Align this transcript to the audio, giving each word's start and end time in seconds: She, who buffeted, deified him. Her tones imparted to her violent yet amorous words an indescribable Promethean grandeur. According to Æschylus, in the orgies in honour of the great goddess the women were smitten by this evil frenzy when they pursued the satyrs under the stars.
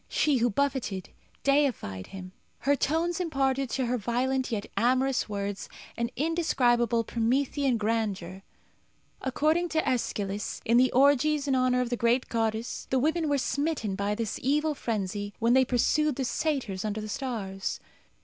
She, 0.09 0.37
who 0.37 0.49
buffeted, 0.49 1.09
deified 1.43 2.07
him. 2.07 2.31
Her 2.61 2.75
tones 2.75 3.19
imparted 3.19 3.69
to 3.69 3.85
her 3.85 3.99
violent 3.99 4.51
yet 4.51 4.65
amorous 4.75 5.29
words 5.29 5.69
an 5.95 6.09
indescribable 6.15 7.03
Promethean 7.03 7.77
grandeur. 7.77 8.41
According 9.21 9.69
to 9.69 9.81
Æschylus, 9.83 10.59
in 10.65 10.77
the 10.77 10.91
orgies 10.91 11.47
in 11.47 11.53
honour 11.55 11.81
of 11.81 11.91
the 11.91 11.97
great 11.97 12.29
goddess 12.29 12.87
the 12.89 12.97
women 12.97 13.29
were 13.29 13.37
smitten 13.37 13.93
by 13.93 14.15
this 14.15 14.39
evil 14.41 14.73
frenzy 14.73 15.35
when 15.37 15.53
they 15.53 15.63
pursued 15.63 16.15
the 16.15 16.25
satyrs 16.25 16.83
under 16.83 16.99
the 16.99 17.07
stars. 17.07 17.79